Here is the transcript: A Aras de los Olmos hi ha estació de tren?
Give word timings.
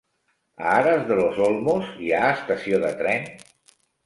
A 0.57 0.71
Aras 0.77 1.03
de 1.11 1.15
los 1.19 1.37
Olmos 1.49 1.91
hi 2.01 2.09
ha 2.21 2.33
estació 2.39 2.81
de 2.89 2.95
tren? 3.05 3.31